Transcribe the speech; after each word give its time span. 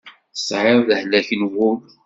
Tesɛiḍ 0.33 0.79
lehlak 0.89 1.27
n 1.39 1.41
wul. 1.51 1.79